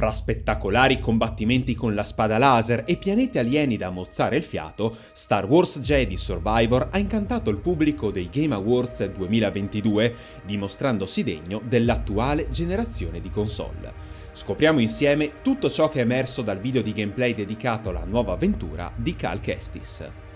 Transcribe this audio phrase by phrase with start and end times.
[0.00, 5.44] Fra spettacolari combattimenti con la spada laser e pianeti alieni da mozzare il fiato, Star
[5.44, 10.14] Wars Jedi Survivor ha incantato il pubblico dei Game Awards 2022,
[10.46, 13.92] dimostrandosi degno dell'attuale generazione di console.
[14.32, 18.90] Scopriamo insieme tutto ciò che è emerso dal video di gameplay dedicato alla nuova avventura
[18.96, 20.29] di Cal Kestis.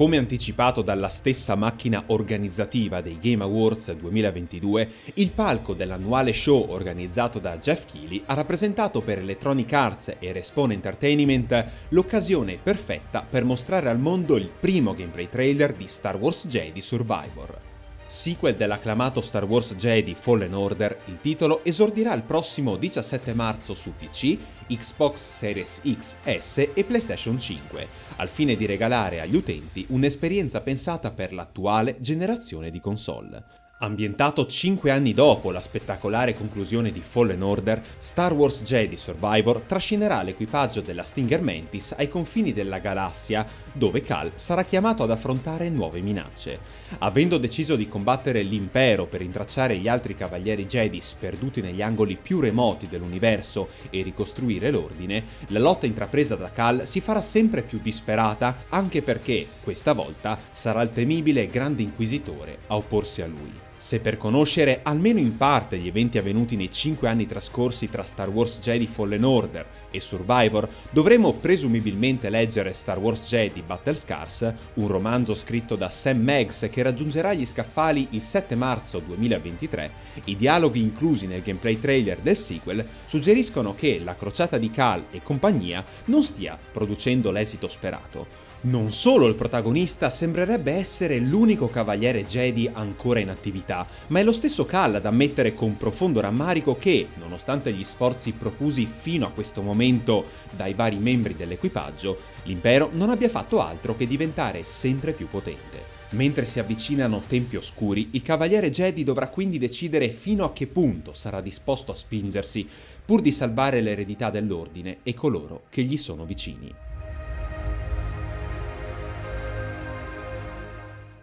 [0.00, 7.38] Come anticipato dalla stessa macchina organizzativa dei Game Awards 2022, il palco dell'annuale show organizzato
[7.38, 13.90] da Jeff Keighley ha rappresentato per Electronic Arts e Respawn Entertainment l'occasione perfetta per mostrare
[13.90, 17.79] al mondo il primo gameplay trailer di Star Wars Jedi Survivor.
[18.10, 23.92] Sequel dell'acclamato Star Wars Jedi Fallen Order, il titolo esordirà il prossimo 17 marzo su
[23.96, 24.36] PC,
[24.66, 27.86] Xbox Series X, S e PlayStation 5,
[28.16, 33.44] al fine di regalare agli utenti un'esperienza pensata per l'attuale generazione di console.
[33.82, 40.22] Ambientato 5 anni dopo la spettacolare conclusione di Fallen Order, Star Wars Jedi Survivor trascinerà
[40.22, 46.02] l'equipaggio della Stinger Mantis ai confini della galassia, dove Cal sarà chiamato ad affrontare nuove
[46.02, 46.58] minacce.
[46.98, 52.38] Avendo deciso di combattere l'impero per intracciare gli altri cavalieri Jedi sperduti negli angoli più
[52.40, 58.58] remoti dell'universo e ricostruire l'ordine, la lotta intrapresa da Cal si farà sempre più disperata,
[58.68, 63.68] anche perché, questa volta, sarà il temibile Grande Inquisitore a opporsi a lui.
[63.82, 68.28] Se per conoscere almeno in parte gli eventi avvenuti nei 5 anni trascorsi tra Star
[68.28, 74.86] Wars Jedi Fallen Order e Survivor, dovremo presumibilmente leggere Star Wars Jedi Battle Scars, un
[74.86, 79.90] romanzo scritto da Sam Meggs che raggiungerà gli scaffali il 7 marzo 2023,
[80.24, 85.22] i dialoghi inclusi nel gameplay trailer del sequel suggeriscono che la crociata di Cal e
[85.22, 88.49] compagnia non stia producendo l'esito sperato.
[88.62, 94.32] Non solo il protagonista sembrerebbe essere l'unico cavaliere Jedi ancora in attività, ma è lo
[94.32, 99.62] stesso Cal ad ammettere con profondo rammarico che, nonostante gli sforzi profusi fino a questo
[99.62, 105.98] momento dai vari membri dell'equipaggio, l'impero non abbia fatto altro che diventare sempre più potente.
[106.10, 111.14] Mentre si avvicinano tempi oscuri, il cavaliere Jedi dovrà quindi decidere fino a che punto
[111.14, 112.68] sarà disposto a spingersi
[113.06, 116.89] pur di salvare l'eredità dell'ordine e coloro che gli sono vicini.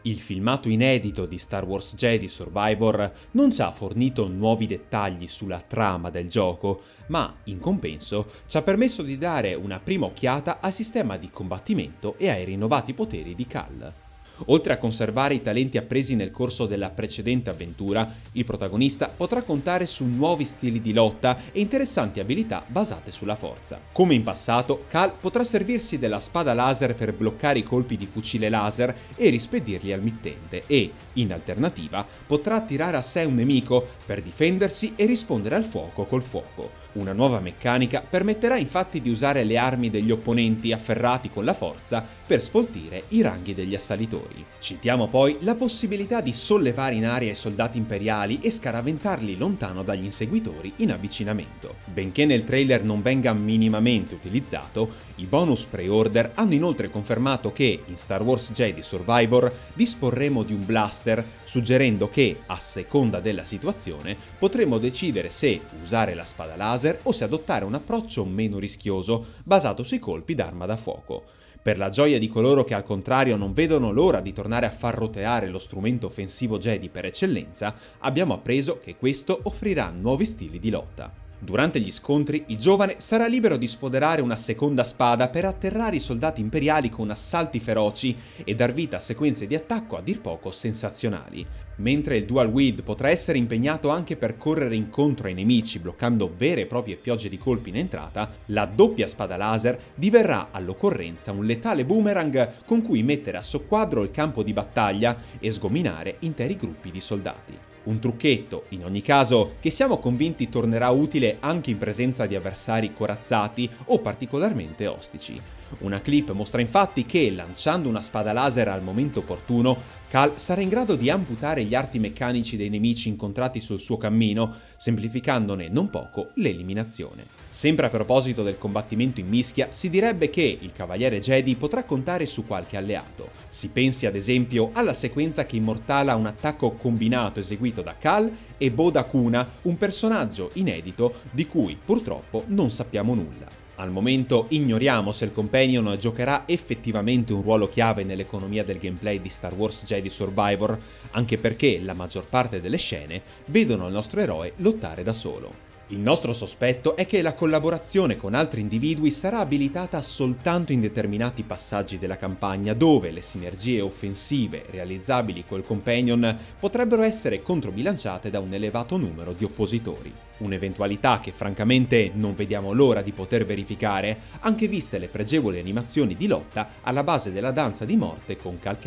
[0.07, 5.59] Il filmato inedito di Star Wars Jedi Survivor non ci ha fornito nuovi dettagli sulla
[5.59, 10.71] trama del gioco, ma in compenso ci ha permesso di dare una prima occhiata al
[10.71, 14.06] sistema di combattimento e ai rinnovati poteri di Cal.
[14.45, 19.85] Oltre a conservare i talenti appresi nel corso della precedente avventura, il protagonista potrà contare
[19.85, 23.79] su nuovi stili di lotta e interessanti abilità basate sulla forza.
[23.91, 28.49] Come in passato, Cal potrà servirsi della spada laser per bloccare i colpi di fucile
[28.49, 34.21] laser e rispedirli al mittente e, in alternativa, potrà attirare a sé un nemico per
[34.21, 36.85] difendersi e rispondere al fuoco col fuoco.
[36.93, 42.03] Una nuova meccanica permetterà infatti di usare le armi degli opponenti afferrati con la forza
[42.25, 44.26] per sfoltire i ranghi degli assalitori.
[44.59, 50.03] Citiamo poi la possibilità di sollevare in aria i soldati imperiali e scaraventarli lontano dagli
[50.03, 51.75] inseguitori in avvicinamento.
[51.85, 57.97] Benché nel trailer non venga minimamente utilizzato, i bonus pre-order hanno inoltre confermato che in
[57.97, 64.79] Star Wars Jedi Survivor disporremo di un blaster, suggerendo che, a seconda della situazione, potremo
[64.79, 69.99] decidere se usare la spada laser o se adottare un approccio meno rischioso, basato sui
[69.99, 71.23] colpi d'arma da fuoco.
[71.67, 74.95] Per la gioia di coloro che al contrario non vedono l'ora di tornare a far
[74.95, 80.69] roteare lo strumento offensivo Jedi per eccellenza, abbiamo appreso che questo offrirà nuovi stili di
[80.69, 81.26] lotta.
[81.39, 85.99] Durante gli scontri, il giovane sarà libero di sfoderare una seconda spada per atterrare i
[85.99, 90.49] soldati imperiali con assalti feroci e dar vita a sequenze di attacco a dir poco
[90.49, 91.45] sensazionali.
[91.75, 96.61] Mentre il dual wield potrà essere impegnato anche per correre incontro ai nemici bloccando vere
[96.61, 101.85] e proprie piogge di colpi in entrata, la doppia spada laser diverrà all'occorrenza un letale
[101.85, 106.99] boomerang con cui mettere a soqquadro il campo di battaglia e sgominare interi gruppi di
[106.99, 107.76] soldati.
[107.87, 112.91] Un trucchetto, in ogni caso, che siamo convinti tornerà utile anche in presenza di avversari
[112.91, 115.41] corazzati o particolarmente ostici.
[115.79, 120.69] Una clip mostra infatti che, lanciando una spada laser al momento opportuno, Cal sarà in
[120.69, 126.29] grado di amputare gli arti meccanici dei nemici incontrati sul suo cammino, semplificandone non poco
[126.35, 127.25] l'eliminazione.
[127.49, 132.25] Sempre a proposito del combattimento in mischia, si direbbe che il Cavaliere Jedi potrà contare
[132.25, 133.31] su qualche alleato.
[133.49, 138.71] Si pensi ad esempio alla sequenza che immortala un attacco combinato eseguito da Cal e
[138.71, 143.66] Boda Kuna, un personaggio inedito di cui purtroppo non sappiamo nulla.
[143.79, 149.29] Al momento ignoriamo se il Companion giocherà effettivamente un ruolo chiave nell'economia del gameplay di
[149.29, 150.75] Star Wars Jedi Survivor,
[151.11, 155.66] anche perché la maggior parte delle scene vedono il nostro eroe lottare da solo.
[155.91, 161.43] Il nostro sospetto è che la collaborazione con altri individui sarà abilitata soltanto in determinati
[161.43, 168.51] passaggi della campagna dove le sinergie offensive realizzabili col Companion potrebbero essere controbilanciate da un
[168.51, 170.11] elevato numero di oppositori.
[170.39, 176.27] Un'eventualità che francamente non vediamo l'ora di poter verificare, anche viste le pregevoli animazioni di
[176.27, 178.77] lotta alla base della danza di morte con Cal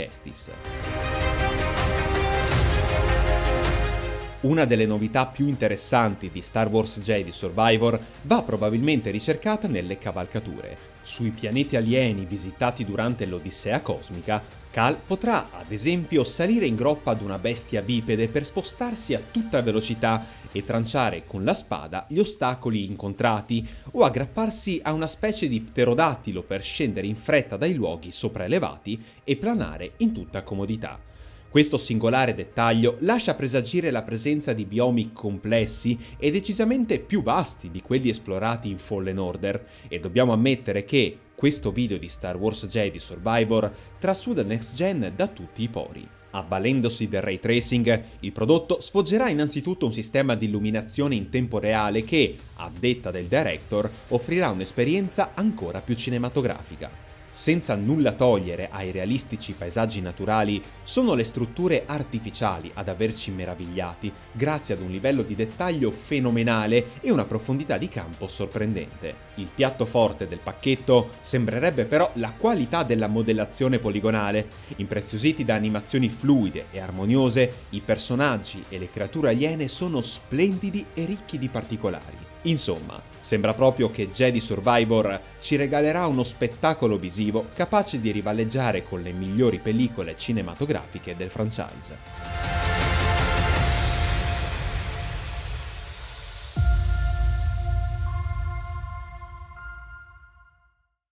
[4.42, 10.78] Una delle novità più interessanti di Star Wars Jedi Survivor va probabilmente ricercata nelle cavalcature.
[11.02, 17.20] Sui pianeti alieni visitati durante l'Odissea cosmica, Cal potrà, ad esempio, salire in groppa ad
[17.20, 22.87] una bestia bipede per spostarsi a tutta velocità e tranciare con la spada gli ostacoli
[22.87, 29.04] incontrati, o aggrapparsi a una specie di pterodattilo per scendere in fretta dai luoghi sopraelevati
[29.22, 31.10] e planare in tutta comodità.
[31.50, 37.82] Questo singolare dettaglio lascia presagire la presenza di biomi complessi e decisamente più vasti di
[37.82, 43.00] quelli esplorati in Fallen Order, e dobbiamo ammettere che questo video di Star Wars Jedi
[43.00, 43.69] Survivor
[43.99, 46.06] trasuda Next Gen da tutti i pori.
[46.31, 52.05] Avvalendosi del ray tracing, il prodotto sfoggerà innanzitutto un sistema di illuminazione in tempo reale
[52.05, 59.53] che, a detta del director, offrirà un'esperienza ancora più cinematografica senza nulla togliere ai realistici
[59.53, 65.91] paesaggi naturali, sono le strutture artificiali ad averci meravigliati, grazie ad un livello di dettaglio
[65.91, 69.29] fenomenale e una profondità di campo sorprendente.
[69.37, 74.49] Il piatto forte del pacchetto sembrerebbe però la qualità della modellazione poligonale.
[74.76, 81.05] Impreziositi da animazioni fluide e armoniose, i personaggi e le creature aliene sono splendidi e
[81.05, 82.30] ricchi di particolari.
[82.42, 89.02] Insomma, sembra proprio che Jedi Survivor ci regalerà uno spettacolo visivo capace di rivaleggiare con
[89.02, 92.60] le migliori pellicole cinematografiche del franchise.